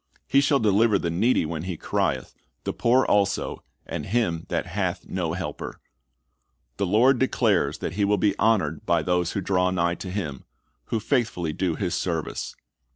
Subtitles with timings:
[0.15, 4.65] "^ "He shall deliver the needy when he crieth; the poor also, and him that
[4.65, 5.79] hath no helper."'"'
[6.77, 10.43] The Lord declares that He will be honored by those who draw nigh to Him,
[10.85, 12.55] who faithfully do His service.